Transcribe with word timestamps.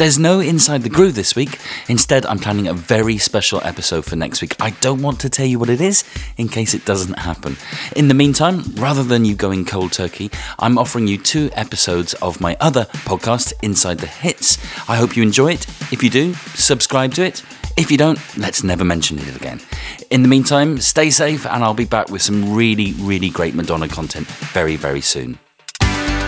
There's 0.00 0.18
no 0.18 0.40
Inside 0.40 0.82
the 0.82 0.88
Groove 0.88 1.14
this 1.14 1.36
week. 1.36 1.58
Instead, 1.86 2.24
I'm 2.24 2.38
planning 2.38 2.66
a 2.66 2.72
very 2.72 3.18
special 3.18 3.60
episode 3.64 4.06
for 4.06 4.16
next 4.16 4.40
week. 4.40 4.56
I 4.58 4.70
don't 4.80 5.02
want 5.02 5.20
to 5.20 5.28
tell 5.28 5.44
you 5.44 5.58
what 5.58 5.68
it 5.68 5.82
is 5.82 6.04
in 6.38 6.48
case 6.48 6.72
it 6.72 6.86
doesn't 6.86 7.18
happen. 7.18 7.58
In 7.94 8.08
the 8.08 8.14
meantime, 8.14 8.62
rather 8.76 9.02
than 9.02 9.26
you 9.26 9.34
going 9.34 9.66
cold 9.66 9.92
turkey, 9.92 10.30
I'm 10.58 10.78
offering 10.78 11.06
you 11.06 11.18
two 11.18 11.50
episodes 11.52 12.14
of 12.14 12.40
my 12.40 12.56
other 12.60 12.86
podcast, 12.86 13.52
Inside 13.62 13.98
the 13.98 14.06
Hits. 14.06 14.56
I 14.88 14.96
hope 14.96 15.18
you 15.18 15.22
enjoy 15.22 15.52
it. 15.52 15.68
If 15.92 16.02
you 16.02 16.08
do, 16.08 16.32
subscribe 16.54 17.12
to 17.16 17.22
it. 17.22 17.42
If 17.76 17.90
you 17.90 17.98
don't, 17.98 18.18
let's 18.38 18.64
never 18.64 18.86
mention 18.86 19.18
it 19.18 19.36
again. 19.36 19.60
In 20.08 20.22
the 20.22 20.28
meantime, 20.28 20.78
stay 20.78 21.10
safe, 21.10 21.44
and 21.44 21.62
I'll 21.62 21.74
be 21.74 21.84
back 21.84 22.08
with 22.08 22.22
some 22.22 22.54
really, 22.54 22.94
really 22.94 23.28
great 23.28 23.54
Madonna 23.54 23.86
content 23.86 24.26
very, 24.28 24.76
very 24.76 25.02
soon. 25.02 25.38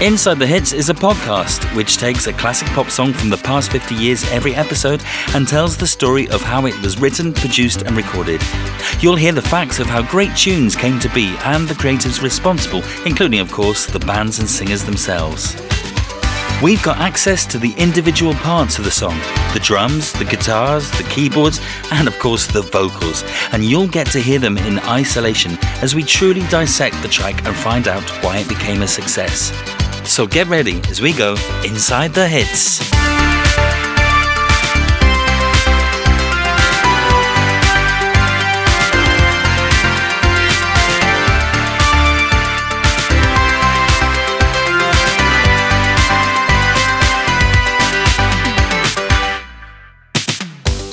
Inside 0.03 0.41
the 0.41 0.46
Hits 0.48 0.73
is 0.73 0.91
a 0.91 0.95
podcast 0.95 1.64
which 1.77 1.96
takes 1.96 2.27
a 2.27 2.32
classic 2.32 2.66
pop 2.71 2.91
song 2.91 3.12
from 3.12 3.30
the 3.30 3.37
past 3.37 3.71
50 3.71 3.95
years 3.95 4.29
every 4.32 4.52
episode 4.52 5.01
and 5.32 5.47
tells 5.47 5.77
the 5.77 5.87
story 5.87 6.29
of 6.30 6.41
how 6.41 6.66
it 6.66 6.77
was 6.83 6.98
written, 6.98 7.33
produced, 7.33 7.83
and 7.83 7.97
recorded. 7.97 8.43
You'll 8.98 9.15
hear 9.15 9.30
the 9.30 9.41
facts 9.41 9.79
of 9.79 9.87
how 9.87 10.02
great 10.02 10.34
tunes 10.34 10.74
came 10.74 10.98
to 10.98 11.09
be 11.10 11.37
and 11.45 11.69
the 11.69 11.74
creatives 11.74 12.20
responsible, 12.20 12.83
including, 13.07 13.38
of 13.38 13.52
course, 13.52 13.87
the 13.87 14.01
bands 14.01 14.41
and 14.41 14.51
singers 14.51 14.84
themselves. 14.84 15.55
We've 16.60 16.82
got 16.82 16.98
access 16.98 17.46
to 17.46 17.59
the 17.59 17.73
individual 17.77 18.34
parts 18.34 18.79
of 18.79 18.84
the 18.84 18.91
song 18.91 19.16
the 19.55 19.60
drums, 19.60 20.12
the 20.15 20.24
guitars, 20.24 20.91
the 20.93 21.05
keyboards, 21.10 21.60
and 21.93 22.09
of 22.09 22.19
course 22.19 22.48
the 22.48 22.62
vocals. 22.62 23.23
And 23.52 23.65
you'll 23.65 23.87
get 23.87 24.09
to 24.09 24.19
hear 24.19 24.41
them 24.41 24.59
in 24.59 24.80
isolation 24.80 25.59
as 25.80 25.95
we 25.95 26.02
truly 26.02 26.43
dissect 26.48 27.01
the 27.02 27.09
track 27.09 27.46
and 27.46 27.55
find 27.55 27.87
out 27.87 28.09
why 28.24 28.38
it 28.38 28.48
became 28.48 28.82
a 28.82 28.88
success. 28.88 29.52
So 30.05 30.27
get 30.27 30.48
ready 30.48 30.80
as 30.91 31.01
we 31.01 31.12
go 31.12 31.37
inside 31.65 32.12
the 32.12 32.29
hits. 32.29 32.80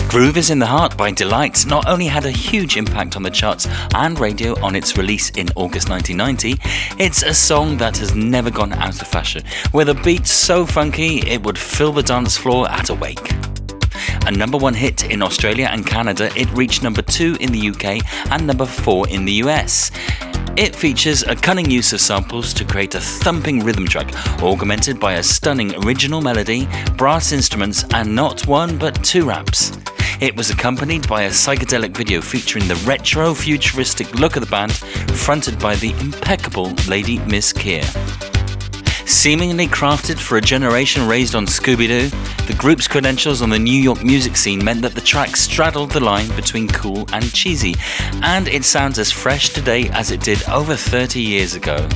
Groove 0.10 0.38
is 0.38 0.50
in 0.50 0.58
the 0.58 0.66
Heart 0.66 0.98
by 0.98 1.12
Deee-Lite 1.12 1.68
not 1.68 1.88
only 1.88 2.08
had 2.08 2.26
a 2.26 2.32
huge 2.32 2.78
impact 2.78 3.16
on 3.16 3.22
the 3.22 3.30
charts 3.30 3.68
and 3.94 4.20
radio 4.20 4.60
on 4.60 4.76
its 4.76 4.98
release 4.98 5.30
in 5.30 5.48
August 5.56 5.88
1990, 5.88 6.60
it's 6.98 7.22
a 7.22 7.32
song 7.32 7.78
that 7.78 7.96
has 7.98 8.16
never 8.16 8.50
gone 8.50 8.74
out 8.74 9.00
of 9.00 9.08
fashion, 9.08 9.44
with 9.72 9.88
a 9.90 9.94
beat 9.94 10.26
so 10.26 10.66
funky 10.66 11.20
it 11.30 11.44
would 11.44 11.60
fill 11.60 11.92
the 11.92 12.02
dance 12.02 12.36
floor 12.36 12.68
at 12.72 12.90
a 12.90 12.96
wake. 12.96 13.32
A 14.26 14.32
number 14.32 14.58
one 14.58 14.74
hit 14.74 15.12
in 15.12 15.22
Australia 15.22 15.70
and 15.72 15.86
Canada, 15.86 16.32
it 16.36 16.50
reached 16.54 16.82
number 16.82 17.04
two 17.04 17.38
in 17.40 17.52
the 17.52 17.70
UK 17.70 18.04
and 18.32 18.48
number 18.48 18.66
four 18.66 19.08
in 19.10 19.26
the 19.26 19.34
US. 19.44 19.92
It 20.58 20.76
features 20.76 21.22
a 21.22 21.36
cunning 21.36 21.70
use 21.70 21.94
of 21.94 22.02
samples 22.02 22.52
to 22.56 22.66
create 22.66 22.96
a 22.96 23.00
thumping 23.00 23.64
rhythm 23.64 23.88
track, 23.88 24.12
augmented 24.42 25.00
by 25.00 25.14
a 25.14 25.24
stunning 25.24 25.76
original 25.86 26.20
melody, 26.20 26.68
brass 26.98 27.32
instruments, 27.32 27.86
and 27.94 28.16
not 28.16 28.48
one 28.48 28.76
but 28.80 29.02
two 29.04 29.26
raps. 29.28 29.72
It 30.20 30.36
was 30.36 30.50
accompanied 30.50 31.08
by 31.08 31.24
a 31.24 31.30
psychedelic 31.30 31.96
video 31.96 32.22
featuring 32.22 32.68
the 32.68 32.76
retro 32.86 33.34
futuristic 33.34 34.14
look 34.16 34.36
of 34.36 34.44
the 34.44 34.50
band, 34.50 34.74
fronted 35.18 35.58
by 35.60 35.76
the 35.76 35.92
impeccable 36.00 36.74
Lady 36.88 37.20
Miss 37.20 37.54
Kier. 37.54 37.86
Seemingly 39.08 39.68
crafted 39.68 40.20
for 40.20 40.38
a 40.38 40.42
generation 40.42 41.08
raised 41.08 41.36
on 41.36 41.46
Scooby 41.46 41.88
Doo, 41.88 42.10
the 42.46 42.56
group's 42.58 42.88
credentials 42.88 43.42
on 43.42 43.50
the 43.50 43.58
New 43.58 43.82
York 43.82 44.04
music 44.04 44.36
scene 44.36 44.64
meant 44.64 44.82
that 44.82 44.94
the 44.94 45.02
track 45.02 45.36
straddled 45.36 45.92
the 45.92 46.00
line 46.00 46.28
between 46.36 46.68
cool 46.68 47.08
and 47.14 47.34
cheesy, 47.34 47.76
and 48.24 48.48
it 48.48 48.66
sounds 48.66 49.00
as 49.00 49.12
fresh 49.12 49.50
today 49.50 49.90
as 49.90 50.12
it 50.12 50.22
did 50.22 50.48
over 50.50 50.76
30 50.76 51.22
years 51.22 51.56
ago. 51.56 51.88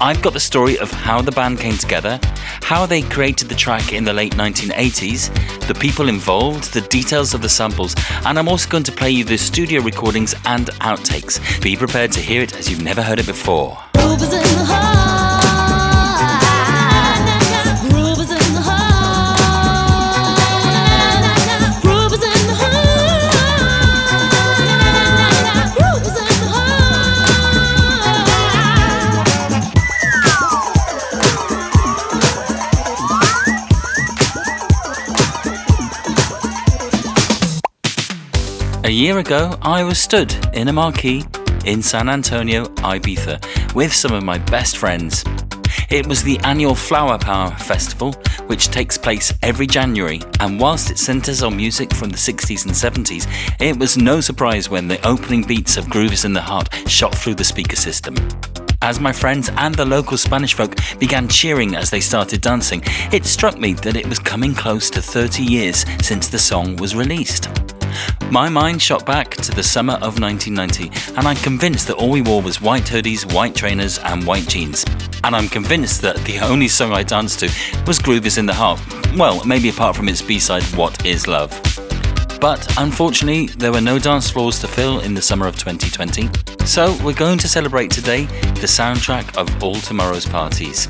I've 0.00 0.22
got 0.22 0.32
the 0.32 0.40
story 0.40 0.78
of 0.78 0.92
how 0.92 1.20
the 1.20 1.32
band 1.32 1.58
came 1.58 1.76
together, 1.76 2.20
how 2.62 2.86
they 2.86 3.02
created 3.02 3.48
the 3.48 3.56
track 3.56 3.92
in 3.92 4.04
the 4.04 4.12
late 4.12 4.34
1980s, 4.34 5.66
the 5.66 5.74
people 5.74 6.08
involved, 6.08 6.72
the 6.72 6.82
details 6.82 7.34
of 7.34 7.42
the 7.42 7.48
samples, 7.48 7.96
and 8.24 8.38
I'm 8.38 8.48
also 8.48 8.70
going 8.70 8.84
to 8.84 8.92
play 8.92 9.10
you 9.10 9.24
the 9.24 9.36
studio 9.36 9.82
recordings 9.82 10.36
and 10.44 10.66
outtakes. 10.82 11.40
Be 11.60 11.74
prepared 11.74 12.12
to 12.12 12.20
hear 12.20 12.42
it 12.42 12.56
as 12.56 12.70
you've 12.70 12.84
never 12.84 13.02
heard 13.02 13.18
it 13.18 13.26
before. 13.26 13.76
Year 38.98 39.18
ago, 39.18 39.56
I 39.62 39.84
was 39.84 39.96
stood 39.96 40.34
in 40.54 40.66
a 40.66 40.72
marquee 40.72 41.24
in 41.64 41.82
San 41.82 42.08
Antonio, 42.08 42.64
Ibiza, 42.64 43.72
with 43.72 43.94
some 43.94 44.12
of 44.12 44.24
my 44.24 44.38
best 44.38 44.76
friends. 44.76 45.24
It 45.88 46.04
was 46.04 46.24
the 46.24 46.36
annual 46.40 46.74
Flower 46.74 47.16
Power 47.16 47.52
Festival, 47.52 48.14
which 48.48 48.68
takes 48.68 48.98
place 48.98 49.32
every 49.40 49.68
January, 49.68 50.20
and 50.40 50.58
whilst 50.58 50.90
it 50.90 50.98
centres 50.98 51.44
on 51.44 51.56
music 51.56 51.94
from 51.94 52.10
the 52.10 52.16
60s 52.16 52.66
and 52.66 52.74
70s, 52.74 53.28
it 53.60 53.78
was 53.78 53.96
no 53.96 54.20
surprise 54.20 54.68
when 54.68 54.88
the 54.88 55.06
opening 55.06 55.44
beats 55.44 55.76
of 55.76 55.88
Groove 55.88 56.12
is 56.12 56.24
in 56.24 56.32
the 56.32 56.40
Heart 56.40 56.74
shot 56.88 57.14
through 57.14 57.36
the 57.36 57.44
speaker 57.44 57.76
system. 57.76 58.16
As 58.82 58.98
my 58.98 59.12
friends 59.12 59.48
and 59.58 59.76
the 59.76 59.84
local 59.84 60.16
Spanish 60.16 60.54
folk 60.54 60.74
began 60.98 61.28
cheering 61.28 61.76
as 61.76 61.88
they 61.88 62.00
started 62.00 62.40
dancing, 62.40 62.82
it 63.12 63.24
struck 63.24 63.58
me 63.58 63.74
that 63.74 63.96
it 63.96 64.08
was 64.08 64.18
coming 64.18 64.54
close 64.54 64.90
to 64.90 65.00
30 65.00 65.44
years 65.44 65.84
since 66.02 66.26
the 66.26 66.38
song 66.38 66.74
was 66.76 66.96
released. 66.96 67.48
My 68.30 68.48
mind 68.48 68.82
shot 68.82 69.06
back 69.06 69.30
to 69.36 69.52
the 69.52 69.62
summer 69.62 69.94
of 69.94 70.20
1990, 70.20 71.14
and 71.16 71.26
I'm 71.26 71.36
convinced 71.36 71.86
that 71.88 71.96
all 71.96 72.10
we 72.10 72.22
wore 72.22 72.42
was 72.42 72.60
white 72.60 72.84
hoodies, 72.84 73.32
white 73.32 73.54
trainers, 73.54 73.98
and 73.98 74.26
white 74.26 74.48
jeans. 74.48 74.84
And 75.24 75.34
I'm 75.34 75.48
convinced 75.48 76.02
that 76.02 76.16
the 76.18 76.38
only 76.40 76.68
song 76.68 76.92
I 76.92 77.02
danced 77.02 77.40
to 77.40 77.50
was 77.86 77.98
Groove 77.98 78.26
is 78.26 78.38
in 78.38 78.46
the 78.46 78.54
Heart. 78.54 78.80
Well, 79.16 79.42
maybe 79.44 79.70
apart 79.70 79.96
from 79.96 80.08
its 80.08 80.22
B 80.22 80.38
side, 80.38 80.62
What 80.76 81.06
is 81.06 81.26
Love. 81.26 81.87
But 82.40 82.72
unfortunately, 82.78 83.46
there 83.48 83.72
were 83.72 83.80
no 83.80 83.98
dance 83.98 84.30
floors 84.30 84.60
to 84.60 84.68
fill 84.68 85.00
in 85.00 85.14
the 85.14 85.22
summer 85.22 85.46
of 85.46 85.58
2020. 85.58 86.28
So 86.64 86.96
we're 87.02 87.14
going 87.14 87.38
to 87.38 87.48
celebrate 87.48 87.90
today 87.90 88.26
the 88.60 88.66
soundtrack 88.66 89.36
of 89.36 89.62
all 89.62 89.74
tomorrow's 89.74 90.26
parties. 90.26 90.86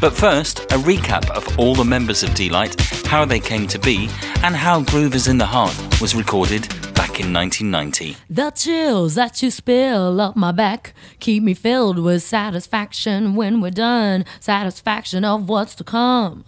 But 0.00 0.12
first, 0.12 0.60
a 0.72 0.76
recap 0.76 1.30
of 1.30 1.58
all 1.58 1.74
the 1.74 1.84
members 1.84 2.22
of 2.22 2.34
Deee-Lite, 2.34 2.80
how 3.06 3.24
they 3.24 3.40
came 3.40 3.66
to 3.68 3.78
be, 3.78 4.10
and 4.42 4.54
how 4.54 4.82
Groove 4.82 5.14
is 5.14 5.28
in 5.28 5.38
the 5.38 5.46
Heart 5.46 6.00
was 6.00 6.14
recorded 6.14 6.68
back 6.94 7.18
in 7.18 7.32
1990. 7.32 8.16
The 8.28 8.50
chills 8.50 9.14
that 9.14 9.42
you 9.42 9.50
spill 9.50 10.20
up 10.20 10.36
my 10.36 10.52
back 10.52 10.92
keep 11.18 11.42
me 11.42 11.54
filled 11.54 11.98
with 11.98 12.22
satisfaction 12.22 13.34
when 13.34 13.60
we're 13.60 13.70
done, 13.70 14.26
satisfaction 14.38 15.24
of 15.24 15.48
what's 15.48 15.74
to 15.76 15.84
come. 15.84 16.44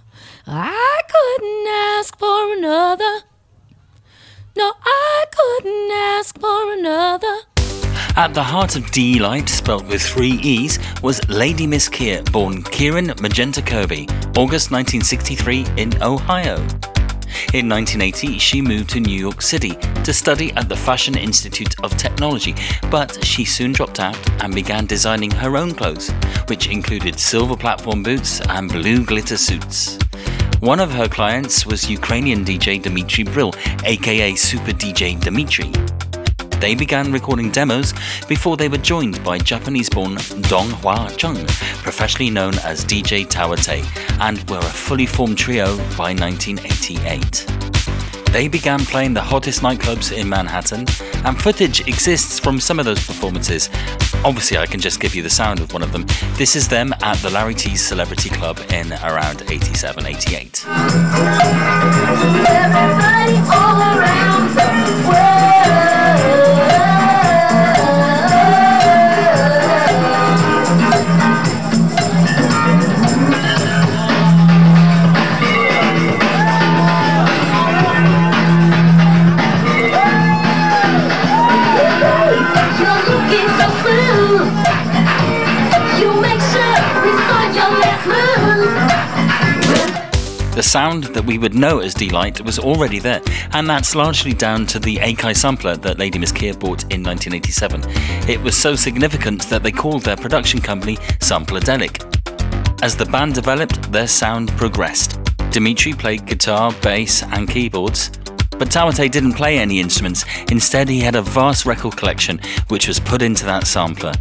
I 0.46 1.00
couldn't 1.08 1.66
ask 1.98 2.18
for 2.18 2.52
another. 2.52 3.31
No, 4.56 4.72
I 4.84 5.24
couldn't 5.30 5.90
ask 5.92 6.38
for 6.38 6.72
another. 6.74 7.40
At 8.16 8.34
the 8.34 8.42
heart 8.42 8.76
of 8.76 8.90
Deee-Lite, 8.90 9.48
spelled 9.48 9.86
with 9.88 10.02
three 10.02 10.32
E's, 10.42 10.78
was 11.02 11.26
Lady 11.30 11.66
Miss 11.66 11.88
Kier, 11.88 12.22
born 12.30 12.62
Kieran 12.62 13.14
Magenta 13.20 13.62
Kirby, 13.62 14.06
August 14.36 14.70
1963 14.70 15.64
in 15.78 16.02
Ohio. 16.02 16.56
In 17.54 17.68
1980, 17.68 18.38
she 18.38 18.60
moved 18.60 18.90
to 18.90 19.00
New 19.00 19.18
York 19.18 19.40
City 19.40 19.70
to 20.04 20.12
study 20.12 20.52
at 20.52 20.68
the 20.68 20.76
Fashion 20.76 21.16
Institute 21.16 21.74
of 21.82 21.96
Technology, 21.96 22.54
but 22.90 23.24
she 23.24 23.46
soon 23.46 23.72
dropped 23.72 24.00
out 24.00 24.18
and 24.42 24.54
began 24.54 24.84
designing 24.84 25.30
her 25.30 25.56
own 25.56 25.72
clothes, 25.72 26.10
which 26.48 26.68
included 26.68 27.18
silver 27.18 27.56
platform 27.56 28.02
boots 28.02 28.42
and 28.50 28.70
blue 28.70 29.02
glitter 29.04 29.38
suits. 29.38 29.98
One 30.62 30.78
of 30.78 30.92
her 30.92 31.08
clients 31.08 31.66
was 31.66 31.90
Ukrainian 31.90 32.44
DJ 32.44 32.80
Dmitry 32.80 33.24
Brill, 33.24 33.52
aka 33.84 34.32
Super 34.36 34.70
DJ 34.70 35.20
Dimitri. 35.20 35.72
They 36.60 36.76
began 36.76 37.10
recording 37.10 37.50
demos 37.50 37.92
before 38.28 38.56
they 38.56 38.68
were 38.68 38.78
joined 38.78 39.24
by 39.24 39.38
Japanese 39.38 39.90
born 39.90 40.18
Dong 40.42 40.70
Hwa 40.80 41.08
Chung, 41.16 41.44
professionally 41.82 42.30
known 42.30 42.54
as 42.60 42.84
DJ 42.84 43.26
Towa 43.26 43.56
Tei, 43.56 43.82
and 44.20 44.48
were 44.48 44.58
a 44.58 44.62
fully 44.62 45.04
formed 45.04 45.36
trio 45.36 45.76
by 45.98 46.14
1988. 46.14 47.71
They 48.32 48.48
began 48.48 48.80
playing 48.80 49.12
the 49.12 49.20
hottest 49.20 49.60
nightclubs 49.60 50.10
in 50.10 50.26
Manhattan, 50.26 50.86
and 51.26 51.38
footage 51.38 51.86
exists 51.86 52.38
from 52.38 52.60
some 52.60 52.78
of 52.78 52.86
those 52.86 53.06
performances. 53.06 53.68
Obviously, 54.24 54.56
I 54.56 54.64
can 54.64 54.80
just 54.80 55.00
give 55.00 55.14
you 55.14 55.22
the 55.22 55.28
sound 55.28 55.60
of 55.60 55.74
one 55.74 55.82
of 55.82 55.92
them. 55.92 56.06
This 56.38 56.56
is 56.56 56.66
them 56.66 56.94
at 57.02 57.18
the 57.18 57.28
Larry 57.28 57.54
Tee 57.54 57.76
Celebrity 57.76 58.30
Club 58.30 58.58
in 58.72 58.90
around 58.94 59.42
87, 59.50 60.06
88. 60.06 60.64
Sound 90.72 91.04
that 91.04 91.26
we 91.26 91.36
would 91.36 91.54
know 91.54 91.80
as 91.80 91.92
Deee-Lite 91.92 92.40
was 92.40 92.58
already 92.58 92.98
there, 92.98 93.20
and 93.50 93.68
that's 93.68 93.94
largely 93.94 94.32
down 94.32 94.64
to 94.68 94.78
the 94.78 94.96
Akai 94.96 95.36
sampler 95.36 95.76
that 95.76 95.98
Lady 95.98 96.18
Miss 96.18 96.32
Kier 96.32 96.58
bought 96.58 96.84
in 96.84 97.02
1987. 97.02 97.82
It 98.26 98.40
was 98.40 98.56
so 98.56 98.74
significant 98.74 99.42
that 99.50 99.62
they 99.62 99.70
called 99.70 100.00
their 100.00 100.16
production 100.16 100.62
company 100.62 100.96
Sampledelic. 101.20 102.00
As 102.82 102.96
the 102.96 103.04
band 103.04 103.34
developed, 103.34 103.92
their 103.92 104.06
sound 104.06 104.48
progressed. 104.52 105.18
Dimitri 105.50 105.92
played 105.92 106.24
guitar, 106.24 106.72
bass, 106.80 107.22
and 107.22 107.50
keyboards, 107.50 108.08
but 108.52 108.70
Towa 108.70 108.94
Tei 108.94 109.10
didn't 109.10 109.34
play 109.34 109.58
any 109.58 109.78
instruments. 109.78 110.24
Instead, 110.50 110.88
he 110.88 111.00
had 111.00 111.16
a 111.16 111.22
vast 111.22 111.66
record 111.66 111.98
collection 111.98 112.40
which 112.68 112.88
was 112.88 112.98
put 112.98 113.20
into 113.20 113.44
that 113.44 113.66
sampler. 113.66 114.14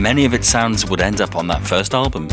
Many 0.00 0.24
of 0.24 0.34
its 0.34 0.48
sounds 0.48 0.84
would 0.90 1.00
end 1.00 1.20
up 1.20 1.36
on 1.36 1.46
that 1.46 1.62
first 1.62 1.94
album. 1.94 2.26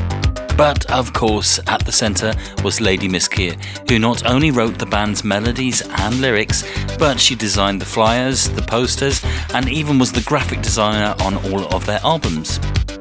But 0.59 0.91
of 0.91 1.13
course, 1.13 1.57
at 1.67 1.85
the 1.85 1.91
centre 1.93 2.33
was 2.65 2.81
Lady 2.81 3.07
Miss 3.07 3.29
Kier, 3.29 3.55
who 3.89 3.97
not 3.97 4.25
only 4.25 4.51
wrote 4.51 4.77
the 4.77 4.85
band's 4.85 5.23
melodies 5.23 5.81
and 5.81 6.19
lyrics, 6.19 6.65
but 6.97 7.17
she 7.17 7.33
designed 7.33 7.79
the 7.79 7.85
flyers, 7.85 8.49
the 8.49 8.61
posters, 8.63 9.23
and 9.53 9.69
even 9.69 9.97
was 9.97 10.11
the 10.11 10.23
graphic 10.23 10.61
designer 10.61 11.15
on 11.21 11.37
all 11.49 11.63
of 11.73 11.85
their 11.85 12.01
albums. 12.03 12.59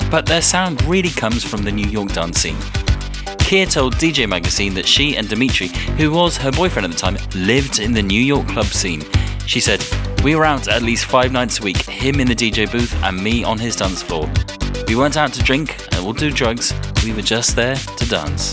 But 0.09 0.25
their 0.25 0.41
sound 0.41 0.81
really 0.85 1.11
comes 1.11 1.43
from 1.43 1.65
the 1.65 1.73
New 1.73 1.89
York 1.89 2.13
dance 2.13 2.39
scene. 2.39 2.55
Kier 3.43 3.69
told 3.69 3.97
DJ 3.97 4.29
Magazine 4.29 4.75
that 4.75 4.87
she 4.87 5.17
and 5.17 5.29
Dimitri, 5.29 5.67
who 5.97 6.13
was 6.13 6.37
her 6.37 6.53
boyfriend 6.53 6.85
at 6.85 6.93
the 6.93 6.97
time, 6.97 7.17
lived 7.35 7.81
in 7.81 7.93
the 7.93 8.05
New 8.05 8.23
York 8.23 8.47
club 8.47 8.67
scene. 8.67 9.03
She 9.47 9.59
said, 9.59 9.85
We 10.23 10.37
were 10.37 10.45
out 10.45 10.69
at 10.69 10.83
least 10.83 11.07
five 11.07 11.33
nights 11.33 11.59
a 11.59 11.65
week, 11.65 11.79
him 11.79 12.21
in 12.21 12.29
the 12.29 12.37
DJ 12.37 12.71
booth 12.71 12.95
and 13.03 13.21
me 13.21 13.43
on 13.43 13.59
his 13.59 13.75
dance 13.75 14.01
floor. 14.01 14.31
We 14.87 14.95
weren't 14.95 15.17
out 15.17 15.33
to 15.33 15.43
drink 15.43 15.77
and 15.93 16.05
we'll 16.05 16.15
do 16.15 16.31
drugs, 16.31 16.73
we 17.05 17.13
were 17.13 17.23
just 17.23 17.57
there 17.57 17.75
to 17.75 18.09
dance. 18.09 18.53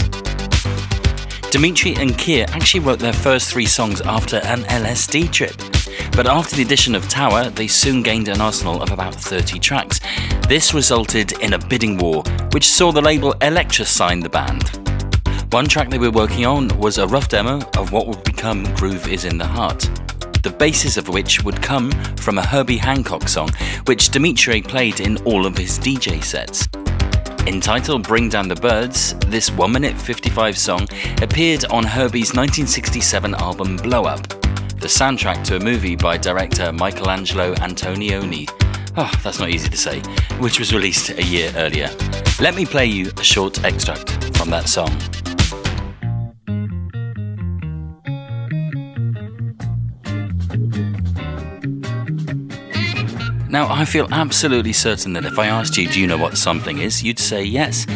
Dimitri 1.49 1.95
and 1.95 2.11
Kier 2.11 2.47
actually 2.49 2.81
wrote 2.81 2.99
their 2.99 3.13
first 3.13 3.51
three 3.51 3.65
songs 3.65 4.01
after 4.01 4.37
an 4.37 4.63
LSD 4.63 5.31
trip. 5.31 5.55
But 6.15 6.27
after 6.27 6.55
the 6.55 6.63
addition 6.63 6.95
of 6.95 7.07
Towa, 7.07 7.53
they 7.55 7.67
soon 7.67 8.03
gained 8.03 8.27
an 8.27 8.41
arsenal 8.41 8.81
of 8.81 8.91
about 8.91 9.15
30 9.15 9.59
tracks. 9.59 9.99
This 10.47 10.73
resulted 10.73 11.33
in 11.39 11.53
a 11.53 11.59
bidding 11.67 11.97
war, 11.97 12.23
which 12.51 12.69
saw 12.69 12.91
the 12.91 13.01
label 13.01 13.33
Elektra 13.41 13.85
sign 13.85 14.19
the 14.19 14.29
band. 14.29 14.69
One 15.51 15.67
track 15.67 15.89
they 15.89 15.99
were 15.99 16.11
working 16.11 16.45
on 16.45 16.67
was 16.77 16.97
a 16.97 17.07
rough 17.07 17.29
demo 17.29 17.59
of 17.77 17.91
what 17.91 18.07
would 18.07 18.23
become 18.23 18.63
Groove 18.75 19.07
is 19.07 19.25
in 19.25 19.37
the 19.37 19.47
Heart 19.47 19.89
the 20.45 20.51
basis 20.51 20.95
of 20.95 21.09
which 21.09 21.43
would 21.43 21.59
come 21.59 21.89
from 22.17 22.37
a 22.37 22.45
Herbie 22.45 22.77
Hancock 22.77 23.27
song, 23.27 23.49
which 23.85 24.09
Dimitri 24.09 24.61
played 24.61 24.99
in 24.99 25.17
all 25.23 25.47
of 25.47 25.57
his 25.57 25.79
DJ 25.79 26.23
sets. 26.23 26.67
Entitled 27.47 28.07
Bring 28.07 28.27
Down 28.27 28.47
the 28.47 28.55
Birds, 28.55 29.13
this 29.27 29.51
1 29.51 29.71
minute 29.71 29.95
55 29.95 30.57
song 30.57 30.87
appeared 31.21 31.63
on 31.65 31.83
Herbie's 31.83 32.33
1967 32.33 33.35
album 33.35 33.77
Blow 33.77 34.05
Up, 34.05 34.27
the 34.79 34.87
soundtrack 34.87 35.43
to 35.45 35.57
a 35.57 35.59
movie 35.59 35.95
by 35.95 36.17
director 36.17 36.71
Michelangelo 36.71 37.53
Antonioni. 37.55 38.49
Oh, 38.97 39.11
that's 39.23 39.39
not 39.39 39.49
easy 39.49 39.69
to 39.69 39.77
say, 39.77 39.99
which 40.39 40.57
was 40.57 40.73
released 40.73 41.09
a 41.11 41.23
year 41.23 41.51
earlier. 41.55 41.89
Let 42.39 42.55
me 42.55 42.65
play 42.65 42.87
you 42.87 43.11
a 43.17 43.23
short 43.23 43.63
extract 43.63 44.35
from 44.35 44.49
that 44.49 44.67
song. 44.67 44.89
Now, 53.55 53.71
I 53.73 53.85
feel 53.85 54.09
absolutely 54.11 54.73
certain 54.73 55.13
that 55.13 55.23
if 55.23 55.39
I 55.39 55.47
asked 55.47 55.77
you, 55.77 55.87
do 55.87 56.01
you 56.01 56.07
know 56.07 56.17
what 56.17 56.37
something 56.37 56.79
is, 56.79 57.01
you'd 57.01 57.17
say 57.17 57.41
yes. 57.41 57.87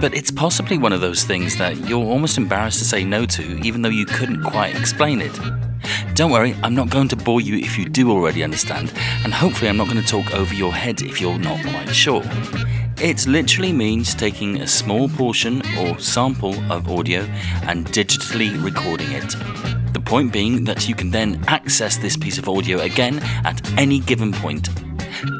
But 0.00 0.12
it's 0.16 0.32
possibly 0.32 0.78
one 0.78 0.92
of 0.92 1.00
those 1.00 1.22
things 1.22 1.56
that 1.58 1.76
you're 1.88 2.04
almost 2.04 2.38
embarrassed 2.38 2.80
to 2.80 2.84
say 2.84 3.04
no 3.04 3.24
to, 3.24 3.56
even 3.64 3.82
though 3.82 3.88
you 3.88 4.04
couldn't 4.04 4.42
quite 4.42 4.74
explain 4.74 5.20
it. 5.20 5.30
Don't 6.14 6.32
worry, 6.32 6.56
I'm 6.64 6.74
not 6.74 6.90
going 6.90 7.06
to 7.06 7.14
bore 7.14 7.40
you 7.40 7.56
if 7.56 7.78
you 7.78 7.88
do 7.88 8.10
already 8.10 8.42
understand, 8.42 8.92
and 9.22 9.32
hopefully, 9.32 9.68
I'm 9.68 9.76
not 9.76 9.88
going 9.88 10.02
to 10.02 10.08
talk 10.08 10.34
over 10.34 10.52
your 10.52 10.72
head 10.72 11.00
if 11.02 11.20
you're 11.20 11.38
not 11.38 11.62
quite 11.62 11.94
sure. 11.94 12.24
It 13.00 13.28
literally 13.28 13.72
means 13.72 14.12
taking 14.12 14.60
a 14.60 14.66
small 14.66 15.08
portion 15.08 15.62
or 15.78 16.00
sample 16.00 16.56
of 16.68 16.90
audio 16.90 17.20
and 17.68 17.86
digitally 17.86 18.60
recording 18.60 19.12
it. 19.12 19.36
The 19.92 20.02
point 20.04 20.32
being 20.32 20.64
that 20.64 20.88
you 20.88 20.96
can 20.96 21.12
then 21.12 21.44
access 21.46 21.96
this 21.96 22.16
piece 22.16 22.38
of 22.38 22.48
audio 22.48 22.80
again 22.80 23.20
at 23.44 23.62
any 23.78 24.00
given 24.00 24.32
point 24.32 24.68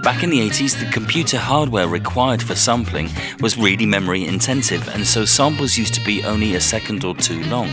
Back 0.03 0.23
in 0.23 0.31
the 0.31 0.41
80s, 0.41 0.79
the 0.79 0.91
computer 0.91 1.39
hardware 1.39 1.89
required 1.89 2.43
for 2.43 2.55
sampling 2.55 3.11
was 3.41 3.59
really 3.59 3.87
memory 3.87 4.27
intensive, 4.27 4.89
and 4.89 5.07
so 5.07 5.25
samples 5.25 5.77
used 5.77 5.95
to 5.95 6.05
be 6.05 6.25
only 6.25 6.55
a 6.55 6.61
second 6.61 7.05
or 7.05 7.15
two 7.15 7.43
long. 7.45 7.69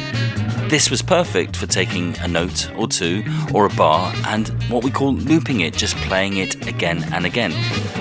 This 0.70 0.90
was 0.90 1.02
perfect 1.04 1.56
for 1.56 1.68
taking 1.68 2.18
a 2.20 2.28
note 2.28 2.72
or 2.76 2.88
two 2.88 3.24
or 3.54 3.68
a 3.68 3.70
bar 3.76 4.12
and 4.26 4.48
what 4.72 4.84
we 4.84 4.90
call 4.90 5.14
looping 5.14 5.62
it, 5.62 5.76
just 5.76 5.96
playing 5.98 6.38
it 6.38 6.68
again 6.68 7.04
and 7.14 7.26
again. 7.26 7.52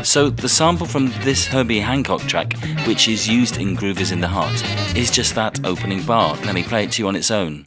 So 0.04 0.31
the 0.31 0.49
sample 0.49 0.87
from 0.87 1.08
this 1.20 1.46
Herbie 1.46 1.81
Hancock 1.81 2.22
track, 2.22 2.54
which 2.87 3.08
is 3.08 3.28
used 3.28 3.58
in 3.58 3.75
Groove 3.75 4.00
is 4.00 4.10
in 4.10 4.20
the 4.20 4.28
Heart, 4.28 4.64
is 4.96 5.10
just 5.10 5.34
that 5.34 5.66
opening 5.66 6.02
bar. 6.06 6.37
Let 6.44 6.54
me 6.54 6.62
play 6.62 6.84
it 6.84 6.93
to 6.93 7.02
you 7.02 7.08
on 7.08 7.16
its 7.16 7.31
own. 7.31 7.66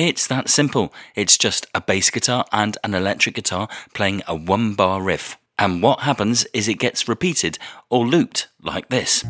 It's 0.00 0.26
that 0.28 0.48
simple. 0.48 0.94
It's 1.14 1.36
just 1.36 1.66
a 1.74 1.80
bass 1.82 2.08
guitar 2.08 2.46
and 2.52 2.78
an 2.82 2.94
electric 2.94 3.34
guitar 3.34 3.68
playing 3.92 4.22
a 4.26 4.34
one 4.34 4.72
bar 4.72 5.02
riff. 5.02 5.36
And 5.58 5.82
what 5.82 6.00
happens 6.00 6.46
is 6.54 6.68
it 6.68 6.78
gets 6.78 7.06
repeated 7.06 7.58
or 7.90 8.06
looped 8.06 8.48
like 8.62 8.88
this. 8.88 9.26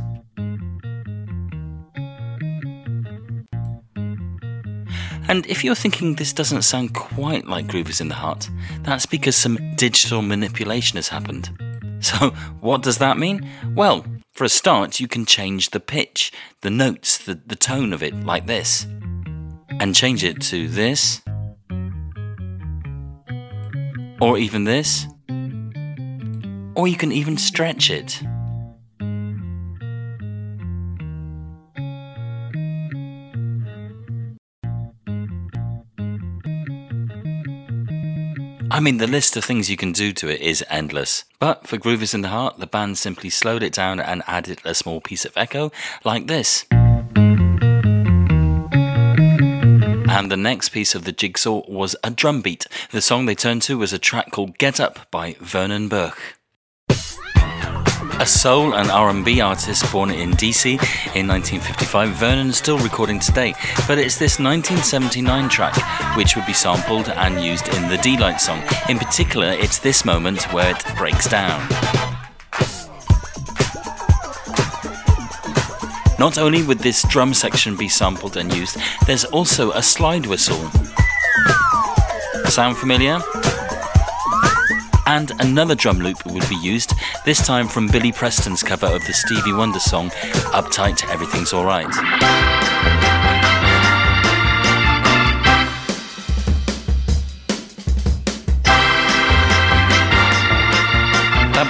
And 5.27 5.44
if 5.48 5.65
you're 5.65 5.74
thinking 5.74 6.15
this 6.15 6.32
doesn't 6.32 6.62
sound 6.62 6.94
quite 6.94 7.48
like 7.48 7.67
Groove 7.67 7.91
is 7.91 8.00
in 8.00 8.06
the 8.06 8.15
Heart, 8.15 8.48
that's 8.82 9.06
because 9.06 9.34
some 9.34 9.74
digital 9.74 10.22
manipulation 10.22 10.98
has 10.98 11.08
happened. 11.08 11.50
So, 12.03 12.31
what 12.60 12.81
does 12.81 12.96
that 12.96 13.19
mean? 13.19 13.46
Well, 13.74 14.06
for 14.32 14.44
a 14.44 14.48
start, 14.48 15.00
you 15.00 15.06
can 15.06 15.27
change 15.27 15.69
the 15.69 15.81
pitch, 15.81 16.32
the 16.62 16.70
notes, 16.70 17.19
the, 17.19 17.34
the 17.34 17.56
tone 17.56 17.93
of 17.93 18.03
it, 18.03 18.15
like 18.24 18.46
this 18.46 18.86
and 19.81 19.94
change 19.94 20.22
it 20.22 20.41
to 20.43 20.69
this, 20.69 21.22
or 24.20 24.37
even 24.39 24.65
this, 24.65 25.06
or 26.77 26.87
you 26.87 26.96
can 26.96 27.10
even 27.10 27.37
stretch 27.39 27.91
it. 27.91 28.22
I 38.72 38.79
mean, 38.79 38.99
the 38.99 39.06
list 39.06 39.37
of 39.37 39.44
things 39.44 39.69
you 39.69 39.77
can 39.77 39.93
do 39.93 40.13
to 40.13 40.29
it 40.29 40.41
is 40.41 40.65
endless. 40.70 41.25
But 41.39 41.67
for 41.67 41.77
Groove 41.77 42.03
is 42.03 42.15
in 42.15 42.20
the 42.20 42.29
Heart, 42.29 42.58
the 42.58 42.67
band 42.67 42.99
simply 42.99 43.29
slowed 43.29 43.63
it 43.63 43.72
down 43.72 43.99
and 43.99 44.22
added 44.27 44.60
a 44.65 44.75
small 44.75 45.01
piece 45.01 45.25
of 45.25 45.37
echo 45.37 45.72
like 46.05 46.29
this. 46.29 46.67
The 50.31 50.37
next 50.37 50.69
piece 50.69 50.94
of 50.94 51.03
the 51.03 51.10
jigsaw 51.10 51.63
was 51.67 51.96
a 52.05 52.10
drum 52.13 52.41
beat. 52.41 52.69
The 52.93 53.01
song 53.01 53.27
they 53.27 53.34
turned 53.34 53.63
to 53.63 53.77
was 53.77 53.93
a 53.93 53.99
track 53.99 54.31
called 54.31 54.58
Get 54.58 54.79
Up 54.79 55.10
by 55.10 55.34
Vernon 55.41 55.89
Burch. 55.89 56.37
A 56.89 58.25
soul 58.25 58.72
and 58.75 58.93
R&B 58.93 59.41
artist 59.41 59.91
born 59.91 60.13
in 60.13 60.31
DC 60.31 60.75
in 61.17 61.27
1955, 61.27 62.10
Vernon 62.10 62.46
is 62.46 62.58
still 62.58 62.79
recording 62.79 63.19
today, 63.19 63.55
but 63.89 63.99
it's 63.99 64.19
this 64.19 64.39
1979 64.39 65.49
track 65.49 66.17
which 66.17 66.37
would 66.37 66.46
be 66.46 66.53
sampled 66.53 67.08
and 67.08 67.43
used 67.43 67.67
in 67.75 67.89
the 67.89 67.99
Deee-Lite 67.99 68.41
song. 68.41 68.63
In 68.89 69.01
particular, 69.01 69.49
it's 69.49 69.81
this 69.81 70.05
moment 70.05 70.44
where 70.53 70.70
it 70.70 70.96
breaks 70.96 71.29
down. 71.29 71.60
Not 76.20 76.36
only 76.36 76.62
would 76.62 76.81
this 76.81 77.03
drum 77.08 77.32
section 77.32 77.77
be 77.77 77.89
sampled 77.89 78.36
and 78.36 78.55
used, 78.55 78.77
there's 79.06 79.24
also 79.24 79.70
a 79.72 79.82
slide 79.82 80.27
whistle. 80.27 80.70
Sound 82.44 82.77
familiar? 82.77 83.20
And 85.06 85.32
another 85.41 85.74
drum 85.74 86.00
loop 86.00 86.27
would 86.27 86.46
be 86.50 86.56
used, 86.56 86.93
this 87.24 87.46
time 87.46 87.69
from 87.69 87.86
Billy 87.86 88.12
Preston's 88.12 88.62
cover 88.62 88.84
of 88.84 89.03
the 89.06 89.15
Stevie 89.15 89.55
Wonder 89.55 89.81
song, 89.81 90.10
Uptight 90.53 91.10
Everything's 91.10 91.55
Alright. 91.55 91.89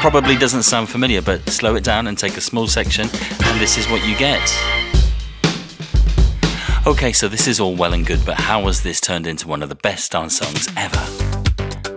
Probably 0.00 0.34
doesn't 0.34 0.62
sound 0.62 0.88
familiar, 0.88 1.20
but 1.20 1.46
slow 1.50 1.74
it 1.74 1.84
down 1.84 2.06
and 2.06 2.16
take 2.16 2.38
a 2.38 2.40
small 2.40 2.66
section, 2.66 3.02
and 3.02 3.60
this 3.60 3.76
is 3.76 3.86
what 3.90 4.02
you 4.08 4.16
get. 4.16 4.40
Okay, 6.86 7.12
so 7.12 7.28
this 7.28 7.46
is 7.46 7.60
all 7.60 7.76
well 7.76 7.92
and 7.92 8.06
good, 8.06 8.24
but 8.24 8.36
how 8.40 8.64
was 8.64 8.82
this 8.82 8.98
turned 8.98 9.26
into 9.26 9.46
one 9.46 9.62
of 9.62 9.68
the 9.68 9.74
best 9.74 10.12
dance 10.12 10.38
songs 10.38 10.68
ever? 10.74 11.06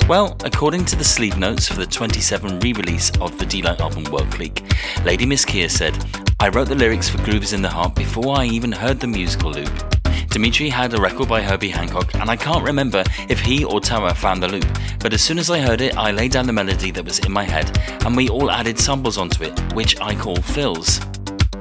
Well, 0.09 0.35
according 0.43 0.83
to 0.85 0.97
the 0.97 1.03
sleeve 1.05 1.37
notes 1.37 1.69
for 1.69 1.75
the 1.75 1.85
27 1.85 2.59
re 2.59 2.73
release 2.73 3.09
of 3.21 3.39
the 3.39 3.45
Deee-Lite 3.45 3.79
album 3.79 4.03
World 4.11 4.29
Clique, 4.31 4.61
Lady 5.05 5.25
Miss 5.25 5.45
Kier 5.45 5.71
said, 5.71 5.97
I 6.41 6.49
wrote 6.49 6.67
the 6.67 6.75
lyrics 6.75 7.07
for 7.07 7.23
Grooves 7.23 7.53
in 7.53 7.61
the 7.61 7.69
Heart 7.69 7.95
before 7.95 8.37
I 8.37 8.43
even 8.43 8.73
heard 8.73 8.99
the 8.99 9.07
musical 9.07 9.51
loop. 9.51 9.92
Dimitri 10.33 10.67
had 10.67 10.95
a 10.95 10.97
record 10.97 11.29
by 11.29 11.43
Herbie 11.43 11.69
Hancock, 11.69 12.15
and 12.15 12.27
I 12.27 12.35
can't 12.35 12.65
remember 12.65 13.03
if 13.29 13.39
he 13.39 13.63
or 13.63 13.79
Tara 13.79 14.15
found 14.15 14.41
the 14.41 14.47
loop, 14.47 14.65
but 14.99 15.13
as 15.13 15.21
soon 15.21 15.37
as 15.37 15.51
I 15.51 15.59
heard 15.59 15.79
it, 15.79 15.95
I 15.95 16.09
laid 16.09 16.31
down 16.31 16.47
the 16.47 16.53
melody 16.53 16.89
that 16.89 17.05
was 17.05 17.19
in 17.19 17.31
my 17.31 17.43
head, 17.43 17.77
and 18.03 18.17
we 18.17 18.29
all 18.29 18.49
added 18.49 18.79
samples 18.79 19.19
onto 19.19 19.43
it, 19.43 19.57
which 19.73 20.01
I 20.01 20.15
call 20.15 20.37
fills. 20.37 20.99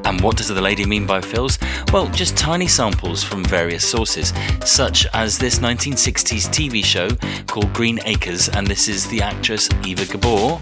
And 0.07 0.23
what 0.23 0.38
does 0.38 0.49
the 0.49 0.59
lady 0.59 0.87
mean 0.87 1.05
by 1.05 1.21
fills? 1.21 1.59
Well, 1.93 2.09
just 2.12 2.35
tiny 2.35 2.67
samples 2.67 3.23
from 3.23 3.45
various 3.45 3.87
sources, 3.87 4.33
such 4.64 5.07
as 5.12 5.37
this 5.37 5.59
1960s 5.59 6.49
TV 6.49 6.83
show 6.83 7.11
called 7.49 7.71
Green 7.75 8.00
Acres, 8.07 8.49
and 8.49 8.67
this 8.67 8.88
is 8.88 9.07
the 9.09 9.21
actress 9.21 9.69
Eva 9.85 10.07
Gabor. 10.07 10.59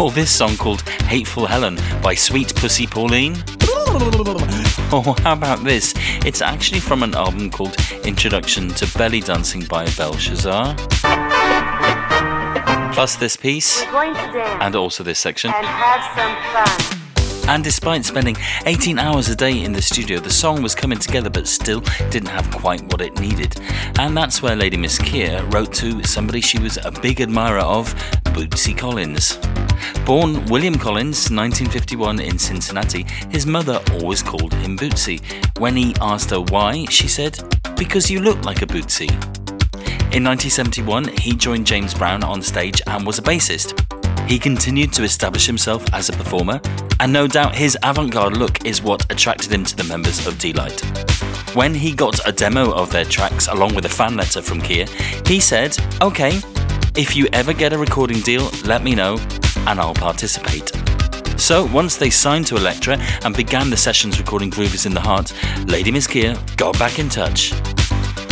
Or 0.00 0.10
this 0.10 0.30
song 0.30 0.56
called 0.56 0.80
Hateful 1.02 1.44
Helen 1.44 1.78
by 2.02 2.14
Sweet 2.14 2.54
Pussy 2.56 2.86
Pauline. 2.86 3.36
Or 4.92 5.02
oh, 5.06 5.16
how 5.22 5.34
about 5.34 5.62
this? 5.62 5.94
It's 6.24 6.42
actually 6.42 6.80
from 6.80 7.04
an 7.04 7.14
album 7.14 7.48
called 7.48 7.76
Introduction 8.04 8.68
to 8.70 8.98
Belly 8.98 9.20
Dancing 9.20 9.64
by 9.66 9.86
Belshazzar. 9.96 10.74
Plus 12.92 13.16
this 13.16 13.36
piece, 13.36 13.84
and 13.84 14.74
also 14.74 15.04
this 15.04 15.20
section. 15.20 15.52
And 15.54 15.64
have 15.64 16.04
some 16.16 16.88
fun. 16.90 17.03
And 17.46 17.62
despite 17.62 18.04
spending 18.04 18.36
18 18.64 18.98
hours 18.98 19.28
a 19.28 19.36
day 19.36 19.62
in 19.62 19.72
the 19.72 19.82
studio, 19.82 20.18
the 20.18 20.30
song 20.30 20.62
was 20.62 20.74
coming 20.74 20.98
together 20.98 21.28
but 21.28 21.46
still 21.46 21.80
didn't 22.10 22.28
have 22.28 22.50
quite 22.50 22.82
what 22.90 23.02
it 23.02 23.20
needed. 23.20 23.60
And 23.98 24.16
that's 24.16 24.42
where 24.42 24.56
Lady 24.56 24.78
Miss 24.78 24.98
Kier 24.98 25.52
wrote 25.52 25.72
to 25.74 26.02
somebody 26.04 26.40
she 26.40 26.58
was 26.58 26.78
a 26.84 26.90
big 26.90 27.20
admirer 27.20 27.60
of, 27.60 27.94
Bootsy 28.32 28.76
Collins. 28.76 29.38
Born 30.06 30.44
William 30.46 30.74
Collins, 30.74 31.30
1951 31.30 32.20
in 32.20 32.38
Cincinnati, 32.38 33.04
his 33.30 33.46
mother 33.46 33.80
always 33.92 34.22
called 34.22 34.54
him 34.54 34.78
Bootsy. 34.78 35.20
When 35.58 35.76
he 35.76 35.94
asked 36.00 36.30
her 36.30 36.40
why, 36.40 36.86
she 36.86 37.08
said, 37.08 37.38
Because 37.76 38.10
you 38.10 38.20
look 38.20 38.42
like 38.44 38.62
a 38.62 38.66
Bootsy. 38.66 39.10
In 40.14 40.22
1971, 40.22 41.08
he 41.18 41.34
joined 41.34 41.66
James 41.66 41.92
Brown 41.92 42.24
on 42.24 42.40
stage 42.40 42.80
and 42.86 43.06
was 43.06 43.18
a 43.18 43.22
bassist. 43.22 43.83
He 44.26 44.38
continued 44.38 44.92
to 44.94 45.02
establish 45.02 45.46
himself 45.46 45.84
as 45.92 46.08
a 46.08 46.12
performer, 46.12 46.60
and 46.98 47.12
no 47.12 47.26
doubt 47.26 47.54
his 47.54 47.76
avant 47.82 48.10
garde 48.10 48.36
look 48.36 48.64
is 48.64 48.82
what 48.82 49.10
attracted 49.12 49.52
him 49.52 49.64
to 49.64 49.76
the 49.76 49.84
members 49.84 50.26
of 50.26 50.38
Deee-Lite. 50.38 50.80
When 51.54 51.74
he 51.74 51.92
got 51.92 52.26
a 52.26 52.32
demo 52.32 52.72
of 52.72 52.90
their 52.90 53.04
tracks 53.04 53.48
along 53.48 53.74
with 53.74 53.84
a 53.84 53.88
fan 53.88 54.16
letter 54.16 54.40
from 54.40 54.60
Kier, 54.60 54.88
he 55.28 55.40
said, 55.40 55.76
Okay, 56.00 56.40
if 56.96 57.14
you 57.14 57.28
ever 57.32 57.52
get 57.52 57.72
a 57.72 57.78
recording 57.78 58.20
deal, 58.20 58.50
let 58.64 58.82
me 58.82 58.94
know 58.94 59.18
and 59.66 59.78
I'll 59.78 59.94
participate. 59.94 60.72
So, 61.36 61.66
once 61.66 61.96
they 61.96 62.10
signed 62.10 62.46
to 62.46 62.56
Elektra 62.56 62.96
and 63.24 63.36
began 63.36 63.68
the 63.68 63.76
sessions 63.76 64.18
recording 64.18 64.50
Grooves 64.50 64.86
in 64.86 64.94
the 64.94 65.00
Heart, 65.00 65.32
Lady 65.66 65.90
Miss 65.90 66.06
Kier 66.06 66.34
got 66.56 66.78
back 66.78 66.98
in 66.98 67.08
touch. 67.08 67.52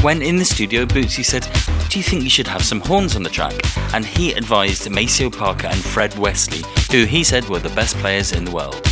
When 0.03 0.21
in 0.21 0.35
the 0.35 0.45
studio, 0.45 0.85
Bootsy 0.85 1.25
said, 1.25 1.47
Do 1.89 1.97
you 1.97 2.03
think 2.03 2.25
you 2.25 2.29
should 2.29 2.49
have 2.49 2.65
some 2.65 2.81
horns 2.81 3.15
on 3.15 3.23
the 3.23 3.31
track? 3.31 3.55
And 3.95 4.05
he 4.05 4.33
advised 4.33 4.91
Maceo 4.91 5.31
Parker 5.31 5.69
and 5.69 5.79
Fred 5.79 6.19
Wesley, 6.19 6.69
who 6.91 7.05
he 7.05 7.23
said 7.23 7.49
were 7.49 7.61
the 7.61 7.69
best 7.77 7.95
players 7.99 8.33
in 8.33 8.45
the 8.45 8.51
world. 8.51 8.83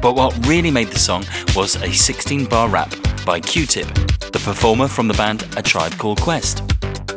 But 0.00 0.14
what 0.14 0.46
really 0.46 0.70
made 0.70 0.88
the 0.88 0.98
song 0.98 1.26
was 1.54 1.76
a 1.82 1.92
16 1.92 2.46
bar 2.46 2.70
rap 2.70 2.90
by 3.26 3.38
Q-Tip, 3.38 3.86
the 4.32 4.40
performer 4.42 4.88
from 4.88 5.08
the 5.08 5.14
band 5.14 5.46
A 5.58 5.62
Tribe 5.62 5.92
Called 5.98 6.22
Quest. 6.22 6.62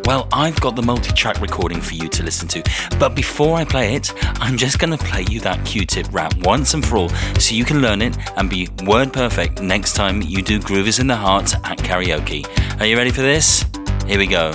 Well, 0.03 0.27
I've 0.33 0.59
got 0.59 0.75
the 0.75 0.81
multi 0.81 1.13
track 1.13 1.39
recording 1.39 1.79
for 1.79 1.93
you 1.93 2.09
to 2.09 2.23
listen 2.23 2.49
to, 2.49 2.63
but 2.99 3.15
before 3.15 3.55
I 3.55 3.63
play 3.63 3.95
it, 3.95 4.11
I'm 4.41 4.57
just 4.57 4.79
going 4.79 4.91
to 4.97 5.05
play 5.05 5.25
you 5.29 5.39
that 5.41 5.65
Q-Tip 5.65 6.07
rap 6.11 6.35
once 6.39 6.73
and 6.73 6.85
for 6.85 6.97
all 6.97 7.09
so 7.39 7.55
you 7.55 7.63
can 7.63 7.81
learn 7.81 8.01
it 8.01 8.17
and 8.35 8.49
be 8.49 8.67
word 8.83 9.13
perfect 9.13 9.61
next 9.61 9.93
time 9.93 10.21
you 10.21 10.41
do 10.41 10.59
Grooves 10.59 10.99
in 10.99 11.07
the 11.07 11.15
Heart 11.15 11.55
at 11.63 11.77
karaoke. 11.77 12.45
Are 12.79 12.85
you 12.85 12.95
ready 12.95 13.11
for 13.11 13.21
this? 13.21 13.65
Here 14.07 14.17
we 14.17 14.25
go. 14.25 14.53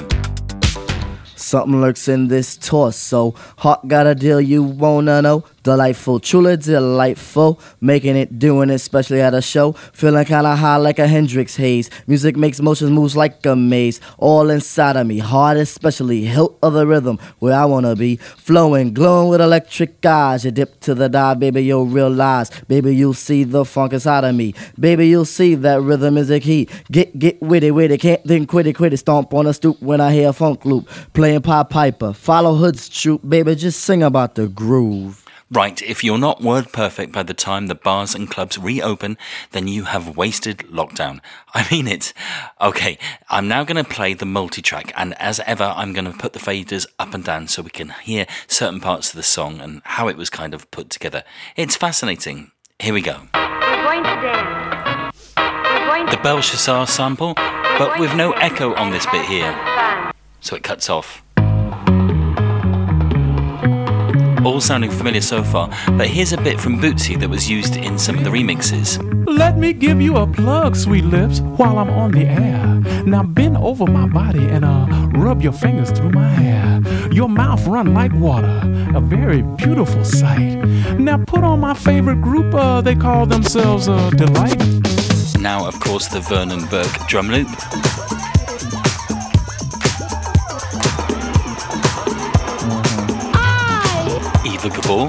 Something 1.36 1.82
lurks 1.82 2.08
in 2.08 2.28
this 2.28 2.56
torso. 2.56 3.32
Heart 3.58 3.86
got 3.86 4.06
a 4.06 4.14
deal 4.14 4.40
you 4.40 4.62
wanna 4.62 5.16
uh, 5.16 5.20
know. 5.20 5.44
Delightful, 5.64 6.20
truly 6.20 6.58
delightful. 6.58 7.58
Making 7.80 8.16
it, 8.16 8.38
doing 8.38 8.68
it, 8.68 8.74
especially 8.74 9.22
at 9.22 9.32
a 9.32 9.40
show. 9.40 9.72
Feeling 9.72 10.26
kinda 10.26 10.54
high 10.56 10.76
like 10.76 10.98
a 10.98 11.06
Hendrix 11.06 11.56
haze. 11.56 11.88
Music 12.06 12.36
makes 12.36 12.60
motions 12.60 12.90
moves 12.90 13.16
like 13.16 13.44
a 13.46 13.56
maze. 13.56 13.98
All 14.18 14.50
inside 14.50 14.96
of 14.96 15.06
me, 15.06 15.20
heart 15.20 15.56
especially. 15.56 16.26
Hilt 16.26 16.58
of 16.62 16.74
the 16.74 16.86
rhythm, 16.86 17.18
where 17.38 17.54
I 17.54 17.64
wanna 17.64 17.96
be. 17.96 18.16
Flowing, 18.16 18.92
glowing 18.92 19.30
with 19.30 19.40
electric 19.40 20.04
eyes. 20.04 20.44
You 20.44 20.50
dip 20.50 20.80
to 20.80 20.94
the 20.94 21.08
dive, 21.08 21.40
baby, 21.40 21.64
you'll 21.64 21.86
realize. 21.86 22.50
Baby, 22.68 22.94
you'll 22.94 23.14
see 23.14 23.42
the 23.44 23.64
funk 23.64 23.94
inside 23.94 24.24
of 24.24 24.34
me. 24.34 24.52
Baby, 24.78 25.08
you'll 25.08 25.24
see 25.24 25.54
that 25.54 25.80
rhythm 25.80 26.18
is 26.18 26.28
a 26.28 26.40
key. 26.40 26.68
Get, 26.92 27.18
get 27.18 27.40
witty, 27.40 27.70
witty. 27.70 27.96
Can't 27.96 28.22
think 28.24 28.50
quitty, 28.50 28.74
quitty. 28.74 28.98
Stomp 28.98 29.32
on 29.32 29.46
a 29.46 29.54
stoop 29.54 29.80
when 29.80 30.02
I 30.02 30.12
hear 30.12 30.28
a 30.28 30.34
funk 30.34 30.66
loop. 30.66 30.90
Playing 31.14 31.40
Pied 31.40 31.70
Piper. 31.70 32.12
Follow 32.12 32.54
Hood's 32.54 32.90
troop, 32.90 33.26
baby, 33.26 33.54
just 33.54 33.80
sing 33.80 34.02
about 34.02 34.34
the 34.34 34.46
groove. 34.46 35.23
Right, 35.50 35.82
if 35.82 36.02
you're 36.02 36.18
not 36.18 36.40
word 36.40 36.72
perfect 36.72 37.12
by 37.12 37.22
the 37.22 37.34
time 37.34 37.66
the 37.66 37.74
bars 37.74 38.14
and 38.14 38.30
clubs 38.30 38.56
reopen, 38.56 39.18
then 39.52 39.68
you 39.68 39.84
have 39.84 40.16
wasted 40.16 40.58
lockdown. 40.70 41.20
I 41.52 41.66
mean 41.70 41.86
it. 41.86 42.14
Okay, 42.60 42.98
I'm 43.28 43.46
now 43.46 43.62
going 43.62 43.82
to 43.82 43.88
play 43.88 44.14
the 44.14 44.24
multi 44.24 44.62
track, 44.62 44.92
and 44.96 45.14
as 45.20 45.40
ever, 45.40 45.74
I'm 45.76 45.92
going 45.92 46.10
to 46.10 46.16
put 46.16 46.32
the 46.32 46.38
faders 46.38 46.86
up 46.98 47.12
and 47.12 47.22
down 47.22 47.48
so 47.48 47.62
we 47.62 47.70
can 47.70 47.90
hear 48.02 48.26
certain 48.46 48.80
parts 48.80 49.10
of 49.10 49.16
the 49.16 49.22
song 49.22 49.60
and 49.60 49.82
how 49.84 50.08
it 50.08 50.16
was 50.16 50.30
kind 50.30 50.54
of 50.54 50.70
put 50.70 50.88
together. 50.88 51.24
It's 51.56 51.76
fascinating. 51.76 52.50
Here 52.78 52.94
we 52.94 53.02
go. 53.02 53.28
We're 53.34 54.02
going 54.02 54.02
to 54.02 54.22
dance. 54.22 55.34
We're 55.36 55.86
going 55.86 56.06
The 56.06 56.20
Belshazzar 56.22 56.86
sample, 56.86 57.34
but 57.34 58.00
with 58.00 58.14
no 58.14 58.32
echo 58.32 58.74
on 58.74 58.90
this 58.90 59.06
bit 59.06 59.26
here, 59.26 59.52
so 60.40 60.56
it 60.56 60.62
cuts 60.62 60.88
off. 60.88 61.23
All 64.44 64.60
sounding 64.60 64.90
familiar 64.90 65.22
so 65.22 65.42
far, 65.42 65.68
but 65.96 66.06
here's 66.06 66.34
a 66.34 66.36
bit 66.36 66.60
from 66.60 66.78
Bootsy 66.78 67.18
that 67.18 67.28
was 67.30 67.48
used 67.48 67.76
in 67.76 67.98
some 67.98 68.18
of 68.18 68.24
the 68.24 68.30
remixes. 68.30 68.98
Let 69.26 69.56
me 69.56 69.72
give 69.72 70.02
you 70.02 70.16
a 70.18 70.26
plug, 70.26 70.76
sweet 70.76 71.04
lips, 71.06 71.40
while 71.40 71.78
I'm 71.78 71.88
on 71.88 72.12
the 72.12 72.26
air. 72.26 73.04
Now 73.06 73.22
bend 73.22 73.56
over 73.56 73.86
my 73.86 74.06
body 74.06 74.46
and 74.46 74.64
uh, 74.64 74.86
rub 75.14 75.40
your 75.40 75.52
fingers 75.52 75.90
through 75.90 76.10
my 76.10 76.28
hair. 76.28 76.82
Your 77.10 77.28
mouth 77.28 77.66
run 77.66 77.94
like 77.94 78.12
water, 78.12 78.60
a 78.94 79.00
very 79.00 79.40
beautiful 79.42 80.04
sight. 80.04 80.62
Now 80.98 81.16
put 81.24 81.42
on 81.42 81.60
my 81.60 81.74
favorite 81.74 82.20
group, 82.20 82.54
uh, 82.54 82.82
they 82.82 82.94
call 82.94 83.24
themselves 83.24 83.88
uh, 83.88 84.10
Delight. 84.10 84.60
Now, 85.40 85.66
of 85.66 85.80
course, 85.80 86.08
the 86.08 86.20
Vernon 86.20 86.66
Burch 86.66 87.06
drum 87.08 87.28
loop. 87.30 87.48
Eva 94.84 95.08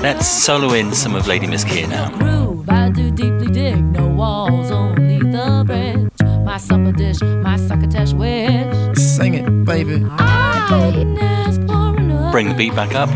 Let's 0.00 0.26
solo 0.26 0.72
in 0.74 0.92
some 0.92 1.14
of 1.14 1.26
Lady 1.26 1.46
Miss 1.46 1.64
Kier 1.64 1.88
now. 1.88 2.10
groove. 2.18 2.68
I 2.68 2.88
do 2.90 3.10
deeply 3.10 3.46
dig, 3.48 3.80
no 3.80 4.08
walls, 4.08 4.70
only 4.70 5.18
the 5.18 5.62
bridge. 5.66 6.08
My 6.44 6.56
supper 6.56 6.92
dish, 6.92 7.20
my 7.20 7.56
succotash 7.56 8.12
wish. 8.14 8.96
Sing 8.98 9.34
it, 9.34 9.64
baby. 9.64 10.04
I 10.10 10.66
couldn't 10.68 11.18
ask 11.18 11.60
for 11.60 11.96
enough. 11.96 12.32
Bring 12.32 12.48
the 12.48 12.54
beat 12.54 12.74
back 12.74 12.94
up. 12.94 13.08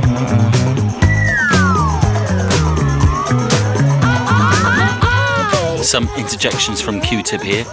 Some 5.82 6.08
interjections 6.16 6.80
from 6.80 7.00
Q-Tip 7.00 7.42
here. 7.42 7.64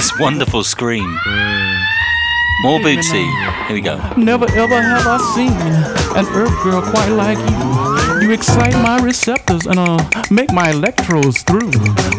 This 0.00 0.18
wonderful 0.18 0.64
scream. 0.64 1.10
More 2.62 2.80
Bootsy. 2.80 3.22
Here 3.66 3.74
we 3.74 3.82
go. 3.82 3.98
Never 4.16 4.50
ever 4.52 4.80
have 4.80 5.06
I 5.06 5.18
seen 5.34 5.52
an 6.16 6.26
earth 6.34 6.62
girl 6.62 6.80
quite 6.80 7.10
like 7.10 7.36
you. 7.36 8.26
You 8.26 8.32
excite 8.32 8.72
my 8.72 8.98
receptors 9.02 9.66
and 9.66 9.78
uh, 9.78 9.98
make 10.30 10.50
my 10.54 10.70
electrodes 10.70 11.42
through. 11.42 11.68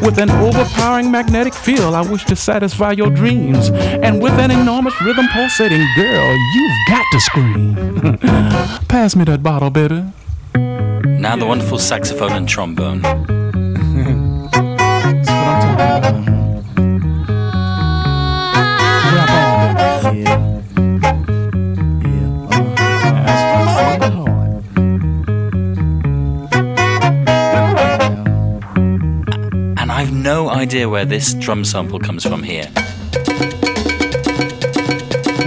With 0.06 0.20
an 0.20 0.30
overpowering 0.30 1.10
magnetic 1.10 1.56
field, 1.56 1.96
I 1.96 2.02
wish 2.02 2.24
to 2.26 2.36
satisfy 2.36 2.92
your 2.92 3.10
dreams. 3.10 3.72
And 3.72 4.22
with 4.22 4.34
an 4.34 4.52
enormous 4.52 4.94
rhythm 5.02 5.28
pulsating, 5.30 5.84
girl, 5.96 6.38
you've 6.54 6.88
got 6.88 7.06
to 7.12 7.20
scream. 7.20 7.76
Pass 8.90 9.16
me 9.16 9.24
that 9.24 9.42
bottle, 9.42 9.72
baby. 9.72 10.04
Now 10.54 11.36
the 11.36 11.48
wonderful 11.48 11.80
saxophone 11.80 12.34
and 12.34 12.48
trombone. 12.48 13.41
Idea 30.62 30.88
where 30.88 31.06
this 31.06 31.34
drum 31.34 31.66
sample 31.66 31.98
comes 32.00 32.24
from 32.24 32.44
here. 32.44 32.70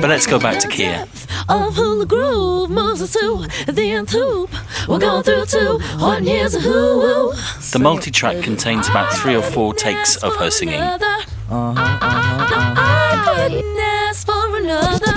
But 0.01 0.09
let's 0.11 0.27
go 0.27 0.41
back 0.41 0.59
to 0.59 0.67
Kier. 0.67 1.07
Of 1.49 1.77
hula 1.77 2.05
groove 2.05 2.69
moves 2.69 3.01
us 3.01 3.13
to 3.13 3.47
the 3.71 3.93
nth. 3.93 4.13
We're 4.89 4.99
going 4.99 5.23
through 5.23 5.47
two 5.47 5.79
hot 5.79 6.25
years 6.25 6.57
of 6.57 6.63
who. 6.63 7.33
The 7.71 7.79
multi 7.81 8.11
track 8.11 8.43
contains 8.43 8.89
about 8.89 9.13
three 9.13 9.37
or 9.37 9.43
four 9.43 9.73
takes 9.73 10.17
of 10.17 10.35
her 10.35 10.51
singing. 10.51 10.83
I 11.49 12.17
couldn't 13.25 13.79
ask 13.79 14.27
for 14.27 14.57
another. 14.57 15.13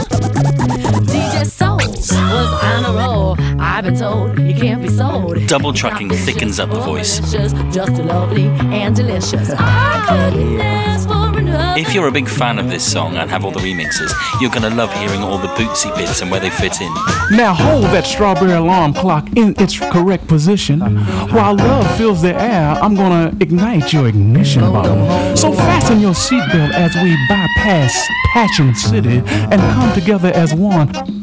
DJ 1.10 1.44
Soul 1.48 1.77
was 1.77 2.12
on 2.13 2.86
a 2.86 2.94
roll. 2.94 3.36
I've 3.77 3.84
been 3.84 3.96
told 3.96 4.39
you 4.39 4.55
can't 4.55 4.81
be 4.81 4.88
sold. 4.88 5.38
Double 5.46 5.72
tracking 5.72 6.10
thickens 6.10 6.60
up 6.60 6.72
the 6.72 6.79
voice. 6.79 7.19
Just 7.31 7.55
lovely 8.01 8.46
and 8.74 8.96
delicious. 8.96 9.51
I 9.55 10.03
couldn't 10.31 10.60
oh, 10.60 10.63
ask 10.63 11.07
for 11.07 11.38
another. 11.38 11.79
If 11.79 11.93
you're 11.93 12.07
a 12.07 12.12
big 12.12 12.27
fan 12.27 12.57
of 12.57 12.72
this 12.72 12.91
song 12.91 13.17
and 13.17 13.29
have 13.29 13.46
all 13.46 13.51
the 13.51 13.60
remixes, 13.60 14.12
you're 14.41 14.50
gonna 14.50 14.72
love 14.72 14.91
hearing 14.93 15.22
all 15.22 15.38
the 15.38 15.50
bootsy 15.50 15.96
bits 15.96 16.24
and 16.24 16.31
where 16.31 16.39
they 16.39 16.50
fit 16.50 16.81
in. 16.81 16.91
Now 17.29 17.53
hold 17.53 17.84
that 17.93 18.07
strawberry 18.07 18.53
alarm 18.53 18.96
clock 18.96 19.27
in 19.38 19.53
its 19.60 19.77
correct 19.77 20.27
position. 20.27 20.79
While 20.79 21.57
love 21.57 21.98
fills 21.98 22.24
the 22.24 22.34
air, 22.34 22.72
I'm 22.81 22.96
gonna 22.96 23.31
ignite 23.39 23.93
your 23.93 24.07
ignition 24.07 24.62
button. 24.74 25.38
So 25.38 25.51
fasten 25.53 26.00
your 26.00 26.13
seatbelt 26.13 26.72
as 26.74 26.96
we 26.96 27.15
bypass 27.29 28.10
Passion 28.34 28.74
City 28.74 29.22
and 29.27 29.62
come 29.62 29.93
together 29.93 30.31
as 30.34 30.55
one. 30.55 31.17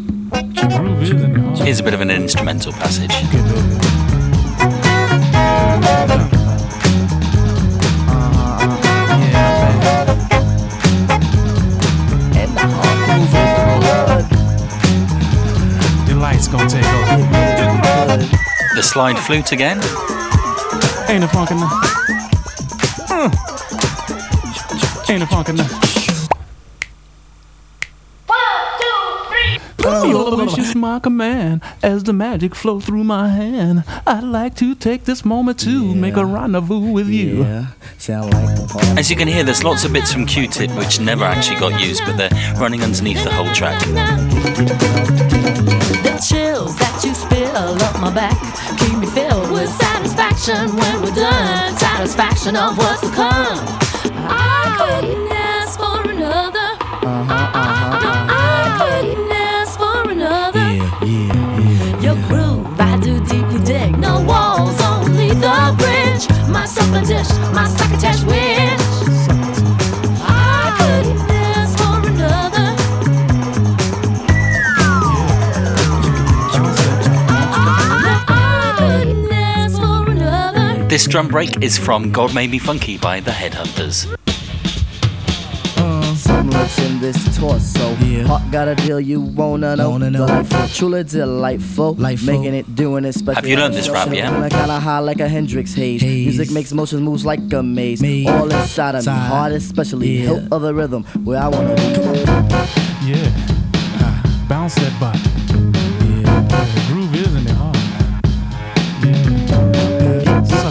Here's 0.57 1.81
a 1.81 1.83
bit 1.83 1.95
of 1.95 2.01
an 2.01 2.11
instrumental 2.11 2.73
passage. 2.73 3.11
The 18.75 18.83
slide 18.83 19.19
flute 19.19 19.51
again. 19.51 19.79
Ain't 21.09 21.25
a 21.25 21.29
funkin'. 21.29 21.61
Uh. 23.11 23.31
Ain't 25.09 25.23
a 25.23 25.27
funkin' 25.27 25.57
now. 25.57 25.85
Your 29.85 30.64
wish 30.75 30.81
my 30.81 30.99
command 30.99 31.63
as 31.83 32.05
the 32.05 32.13
magic 32.13 32.55
flow 32.55 32.81
through 32.81 33.05
my 33.05 33.29
hand. 33.29 33.85
I'd 34.07 34.25
like 34.25 34.55
to 34.57 34.75
take 34.75 35.05
this 35.05 35.25
moment 35.25 35.61
to 35.61 35.95
make 35.95 36.17
a 36.17 36.25
rendezvous 36.25 36.93
with 36.93 37.09
you. 37.09 37.45
Yeah, 37.45 37.67
sound 37.99 38.33
like 38.35 38.57
the 38.57 38.67
part. 38.67 38.99
As 38.99 39.11
you 39.11 39.17
can 39.17 39.29
hear, 39.29 39.45
there's 39.45 39.63
lots 39.63 39.85
of 39.85 39.93
bits 39.93 40.13
from 40.13 40.27
Q-Tip 40.27 40.71
which 40.73 41.01
never 41.01 41.25
actually 41.25 41.61
got 41.61 41.81
used, 41.81 42.03
but 42.05 42.17
they're 42.17 42.31
running 42.59 42.83
underneath 42.83 43.23
the 43.25 43.31
whole 43.31 43.53
track. 43.55 43.81
The 46.03 46.19
chills 46.29 46.77
that 46.79 47.03
you 47.05 47.15
spill 47.15 47.83
up 47.83 48.01
my 48.01 48.13
back 48.13 48.37
keep 48.79 48.99
me 48.99 49.07
filled 49.07 49.51
with 49.51 49.71
satisfaction 49.71 50.75
when 50.77 51.03
we're 51.03 51.15
done. 51.15 51.77
Satisfaction 51.77 52.57
of 52.57 52.77
what's 52.79 53.01
to 53.01 53.11
come. 53.15 53.59
I 54.27 54.75
couldn't 54.79 55.33
ask 55.33 55.44
This 80.95 81.09
drum 81.09 81.27
break 81.27 81.61
is 81.61 81.77
from 81.77 82.13
God 82.13 82.33
Made 82.37 82.53
Me 82.53 82.61
Funky 82.61 82.99
by 82.99 83.19
the 83.19 83.33
Headhunters. 83.33 84.07
Uh, 85.77 86.15
something 86.15 86.53
lurks 86.53 86.79
in 86.79 87.01
this 87.01 87.37
torso. 87.37 87.97
Yeah. 87.97 88.23
Heart 88.23 88.53
got 88.53 88.69
a 88.69 88.77
deal 88.77 89.01
you 89.01 89.21
wanna 89.21 89.75
know. 89.75 89.91
Wanna 89.91 90.13
know. 90.13 90.29
Delightful, 90.29 90.69
truly 90.69 91.03
delightful. 91.03 91.95
Lightful. 91.95 92.27
Making 92.39 92.55
it, 92.55 92.77
doing 92.77 93.05
it 93.07 93.15
special. 93.15 93.35
Have 93.35 93.49
you 93.49 93.57
learned 93.57 93.75
this 93.75 93.89
rap, 93.89 94.13
yeah? 94.13 94.31
Kinda 94.49 94.79
high 94.79 95.01
like 95.01 95.19
a 95.19 95.27
Hendrix 95.29 95.75
haze. 95.75 96.01
Haze. 96.01 96.27
Music 96.27 96.53
makes 96.53 96.73
motions 96.73 97.03
moves 97.03 97.27
like 97.27 97.41
a 97.53 97.61
maze. 97.61 98.01
Maze. 98.01 98.29
All 98.29 98.49
inside 98.53 98.95
of 98.95 99.05
me, 99.05 99.13
heart 99.13 99.51
especially. 99.51 100.19
Yeah. 100.19 100.27
Hilt 100.27 100.53
of 100.53 100.63
the 100.63 100.73
rhythm, 100.73 101.03
where 101.25 101.41
I 101.43 101.49
wanna 101.49 101.75
be. 101.75 101.83
Yeah. 103.03 104.47
Bounce 104.49 104.77
that 104.77 105.01
body. 105.01 105.19
Yeah. 105.19 106.41
The 106.47 106.93
groove 106.93 107.17
is 107.17 107.35
in 107.35 107.43
the 107.47 107.55
heart. 107.55 107.74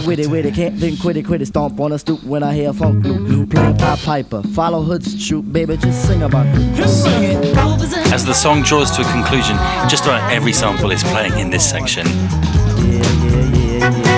With 0.06 0.20
it, 0.20 0.26
with 0.26 0.44
it, 0.44 0.54
can't 0.54 0.78
think, 0.78 1.00
quit 1.00 1.16
it, 1.16 1.24
quit 1.24 1.40
it. 1.40 1.46
Stomp 1.46 1.80
on 1.80 1.92
a 1.92 1.98
stoop 1.98 2.22
when 2.24 2.42
I 2.42 2.52
hear 2.52 2.70
a 2.70 2.72
funk 2.74 3.04
loop. 3.04 3.26
loop. 3.26 3.50
Playing 3.50 3.76
Pop 3.78 3.98
Piper, 4.00 4.42
follow 4.42 4.82
Hood's 4.82 5.26
troop, 5.26 5.50
baby, 5.50 5.78
just 5.78 6.06
sing 6.06 6.22
about 6.22 6.46
it. 6.46 6.54
As 8.12 8.24
the 8.24 8.34
song 8.34 8.62
draws 8.62 8.90
to 8.96 9.02
a 9.02 9.04
conclusion, 9.12 9.56
just 9.88 10.04
about 10.04 10.30
every 10.30 10.52
sample 10.52 10.90
is 10.90 11.02
playing 11.04 11.38
in 11.38 11.48
this 11.48 11.68
section. 11.68 12.06
Yeah, 12.06 12.12
yeah, 12.84 13.02
yeah, 13.24 13.80
yeah. 13.80 14.14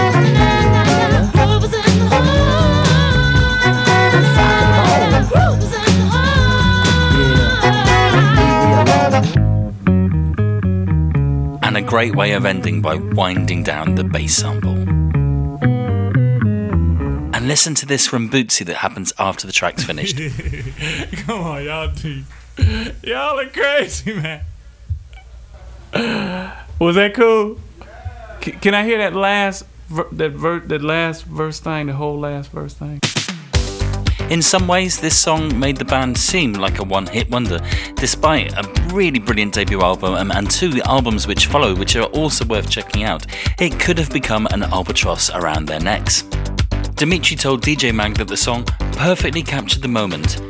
And 11.62 11.76
a 11.76 11.82
great 11.82 12.16
way 12.16 12.32
of 12.32 12.44
ending 12.44 12.82
by 12.82 12.96
winding 12.96 13.62
down 13.62 13.94
the 13.94 14.04
bass 14.04 14.36
sample. 14.36 14.75
Listen 17.46 17.76
to 17.76 17.86
this 17.86 18.08
from 18.08 18.28
Bootsy 18.28 18.66
that 18.66 18.78
happens 18.78 19.12
after 19.20 19.46
the 19.46 19.52
track's 19.52 19.84
finished. 19.84 20.16
Come 21.26 21.42
on, 21.44 21.62
y'all. 21.62 21.92
Y'all 23.04 23.38
are 23.38 23.46
crazy, 23.46 24.12
man. 24.14 24.44
Was 26.80 26.96
that 26.96 27.14
cool? 27.14 27.60
C- 28.42 28.50
can 28.50 28.74
I 28.74 28.82
hear 28.82 28.98
that 28.98 29.14
last 29.14 29.64
ver- 29.88 30.08
that 30.10 30.32
ver- 30.32 30.58
that 30.58 30.82
last 30.82 31.24
verse 31.24 31.60
thing, 31.60 31.86
the 31.86 31.92
whole 31.92 32.18
last 32.18 32.50
verse 32.50 32.74
thing? 32.74 33.00
In 34.28 34.42
some 34.42 34.66
ways, 34.66 34.98
this 34.98 35.16
song 35.16 35.56
made 35.56 35.76
the 35.76 35.84
band 35.84 36.18
seem 36.18 36.54
like 36.54 36.80
a 36.80 36.82
one 36.82 37.06
hit 37.06 37.30
wonder, 37.30 37.60
despite 37.94 38.54
a 38.54 38.68
really 38.92 39.20
brilliant 39.20 39.54
debut 39.54 39.80
album 39.82 40.14
and, 40.14 40.32
and 40.32 40.50
two 40.50 40.82
albums 40.84 41.28
which 41.28 41.46
follow, 41.46 41.76
which 41.76 41.94
are 41.94 42.06
also 42.06 42.44
worth 42.44 42.68
checking 42.68 43.04
out. 43.04 43.24
It 43.60 43.78
could 43.78 43.98
have 43.98 44.10
become 44.10 44.48
an 44.50 44.64
albatross 44.64 45.30
around 45.30 45.66
their 45.66 45.78
necks. 45.78 46.24
Dimitri 46.96 47.36
told 47.36 47.60
DJ 47.60 47.94
Mag 47.94 48.16
that 48.16 48.26
the 48.26 48.38
song 48.38 48.64
perfectly 48.92 49.42
captured 49.42 49.82
the 49.82 49.88
moment. 49.88 50.40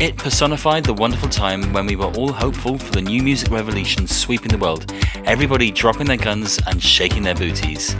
It 0.00 0.16
personified 0.16 0.82
the 0.82 0.94
wonderful 0.94 1.28
time 1.28 1.74
when 1.74 1.84
we 1.84 1.94
were 1.94 2.10
all 2.16 2.32
hopeful 2.32 2.78
for 2.78 2.90
the 2.92 3.02
new 3.02 3.22
music 3.22 3.50
revolution 3.50 4.06
sweeping 4.06 4.48
the 4.48 4.56
world, 4.56 4.90
everybody 5.26 5.70
dropping 5.70 6.06
their 6.06 6.16
guns 6.16 6.58
and 6.66 6.82
shaking 6.82 7.22
their 7.22 7.34
booties. 7.34 7.94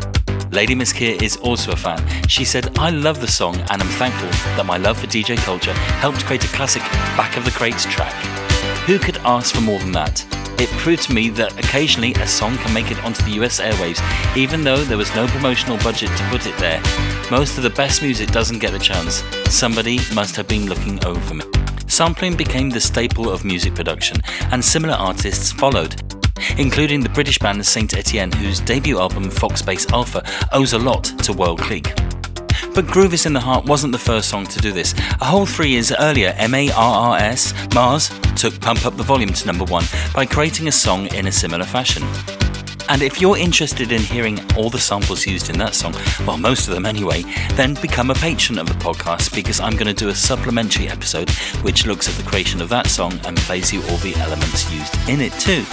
Lady 0.50 0.74
Miss 0.74 0.94
Kier 0.94 1.20
is 1.20 1.36
also 1.36 1.72
a 1.72 1.76
fan. 1.76 2.02
She 2.26 2.42
said, 2.42 2.78
I 2.78 2.88
love 2.88 3.20
the 3.20 3.28
song 3.28 3.56
and 3.70 3.82
I'm 3.82 3.88
thankful 3.98 4.30
that 4.56 4.64
my 4.64 4.78
love 4.78 4.98
for 4.98 5.06
DJ 5.06 5.36
culture 5.36 5.74
helped 6.00 6.24
create 6.24 6.42
a 6.42 6.48
classic 6.48 6.82
back 7.18 7.36
of 7.36 7.44
the 7.44 7.50
crates 7.50 7.84
track. 7.84 8.39
Who 8.90 8.98
could 8.98 9.18
ask 9.18 9.54
for 9.54 9.60
more 9.60 9.78
than 9.78 9.92
that? 9.92 10.26
It 10.60 10.68
proved 10.70 11.04
to 11.04 11.14
me 11.14 11.30
that 11.30 11.56
occasionally 11.64 12.12
a 12.14 12.26
song 12.26 12.56
can 12.56 12.74
make 12.74 12.90
it 12.90 12.98
onto 13.04 13.22
the 13.22 13.40
US 13.40 13.60
airwaves, 13.60 14.00
even 14.36 14.64
though 14.64 14.82
there 14.82 14.98
was 14.98 15.14
no 15.14 15.28
promotional 15.28 15.78
budget 15.78 16.08
to 16.16 16.24
put 16.24 16.44
it 16.44 16.58
there. 16.58 16.82
Most 17.30 17.56
of 17.56 17.62
the 17.62 17.70
best 17.70 18.02
music 18.02 18.32
doesn't 18.32 18.58
get 18.58 18.74
a 18.74 18.80
chance. 18.80 19.22
Somebody 19.48 20.00
must 20.12 20.34
have 20.34 20.48
been 20.48 20.66
looking 20.66 21.04
over 21.04 21.34
me. 21.34 21.44
Sampling 21.86 22.36
became 22.36 22.68
the 22.68 22.80
staple 22.80 23.30
of 23.30 23.44
music 23.44 23.76
production, 23.76 24.16
and 24.50 24.64
similar 24.64 24.94
artists 24.94 25.52
followed, 25.52 25.94
including 26.58 27.00
the 27.00 27.10
British 27.10 27.38
band 27.38 27.64
Saint 27.64 27.96
Etienne, 27.96 28.32
whose 28.32 28.58
debut 28.58 28.98
album 28.98 29.26
Foxbase 29.26 29.92
Alpha 29.92 30.24
owes 30.52 30.72
a 30.72 30.78
lot 30.80 31.04
to 31.04 31.32
World 31.32 31.60
Clique. 31.60 31.99
But 32.74 32.86
Groove 32.86 33.14
is 33.14 33.26
in 33.26 33.32
the 33.32 33.40
Heart 33.40 33.64
wasn't 33.64 33.92
the 33.92 33.98
first 33.98 34.28
song 34.28 34.46
to 34.46 34.58
do 34.60 34.72
this. 34.72 34.94
A 35.20 35.24
whole 35.24 35.46
three 35.46 35.70
years 35.70 35.92
earlier, 35.92 36.32
MARRS, 36.38 37.74
Mars, 37.74 38.08
took 38.36 38.60
Pump 38.60 38.86
Up 38.86 38.96
the 38.96 39.02
Volume 39.02 39.32
to 39.32 39.46
number 39.46 39.64
one 39.64 39.84
by 40.14 40.26
creating 40.26 40.68
a 40.68 40.72
song 40.72 41.06
in 41.14 41.26
a 41.26 41.32
similar 41.32 41.64
fashion. 41.64 42.02
And 42.88 43.02
if 43.02 43.20
you're 43.20 43.38
interested 43.38 43.92
in 43.92 44.02
hearing 44.02 44.40
all 44.56 44.68
the 44.68 44.80
samples 44.80 45.24
used 45.24 45.48
in 45.48 45.58
that 45.58 45.76
song, 45.76 45.94
well, 46.26 46.36
most 46.36 46.66
of 46.66 46.74
them 46.74 46.86
anyway, 46.86 47.22
then 47.52 47.74
become 47.74 48.10
a 48.10 48.14
patron 48.14 48.58
of 48.58 48.66
the 48.66 48.74
podcast 48.74 49.32
because 49.32 49.60
I'm 49.60 49.74
going 49.74 49.86
to 49.86 49.94
do 49.94 50.08
a 50.08 50.14
supplementary 50.14 50.88
episode 50.88 51.30
which 51.62 51.86
looks 51.86 52.08
at 52.08 52.16
the 52.16 52.28
creation 52.28 52.60
of 52.60 52.68
that 52.70 52.88
song 52.88 53.12
and 53.24 53.36
plays 53.38 53.72
you 53.72 53.80
all 53.82 53.96
the 53.98 54.16
elements 54.16 54.68
used 54.72 54.96
in 55.08 55.20
it 55.20 55.32
too. 55.34 55.64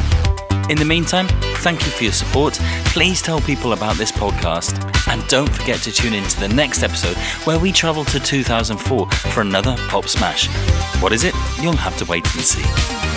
In 0.70 0.78
the 0.78 0.84
meantime, 0.86 1.28
thank 1.60 1.86
you 1.86 1.92
for 1.92 2.04
your 2.04 2.12
support. 2.12 2.56
Please 2.88 3.22
tell 3.22 3.40
people 3.40 3.72
about 3.72 3.96
this 3.96 4.12
podcast. 4.12 4.84
And 5.08 5.26
don't 5.30 5.50
forget 5.50 5.80
to 5.84 5.94
tune 5.94 6.14
in 6.14 6.26
to 6.26 6.40
the 6.42 6.50
next 6.50 6.84
episode 6.84 7.16
where 7.46 7.58
we 7.58 7.72
travel 7.72 8.04
to 8.04 8.20
2004 8.20 9.10
for 9.10 9.42
another 9.42 9.76
pop 9.88 10.10
smash. 10.10 10.50
What 11.02 11.14
is 11.14 11.24
it? 11.24 11.34
You'll 11.62 11.78
have 11.78 11.96
to 11.98 12.06
wait 12.06 12.26
and 12.36 12.44
see. 12.44 13.17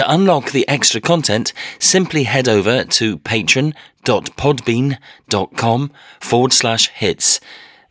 To 0.00 0.10
unlock 0.10 0.52
the 0.52 0.66
extra 0.66 0.98
content, 0.98 1.52
simply 1.78 2.22
head 2.22 2.48
over 2.48 2.84
to 2.84 3.18
patron.podbean.com 3.18 5.90
forward 6.20 6.52
slash 6.54 6.88
hits. 6.88 7.38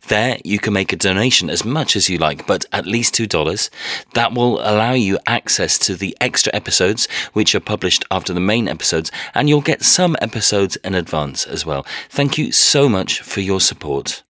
There, 0.08 0.38
you 0.44 0.58
can 0.58 0.72
make 0.72 0.92
a 0.92 0.96
donation 0.96 1.48
as 1.48 1.64
much 1.64 1.94
as 1.94 2.08
you 2.08 2.18
like, 2.18 2.48
but 2.48 2.64
at 2.72 2.84
least 2.84 3.14
$2. 3.14 3.70
That 4.14 4.34
will 4.34 4.58
allow 4.58 4.94
you 4.94 5.20
access 5.28 5.78
to 5.78 5.94
the 5.94 6.16
extra 6.20 6.52
episodes, 6.52 7.06
which 7.32 7.54
are 7.54 7.60
published 7.60 8.04
after 8.10 8.32
the 8.32 8.40
main 8.40 8.66
episodes, 8.66 9.12
and 9.32 9.48
you'll 9.48 9.60
get 9.60 9.84
some 9.84 10.16
episodes 10.20 10.74
in 10.82 10.96
advance 10.96 11.46
as 11.46 11.64
well. 11.64 11.86
Thank 12.08 12.36
you 12.36 12.50
so 12.50 12.88
much 12.88 13.20
for 13.20 13.40
your 13.40 13.60
support. 13.60 14.24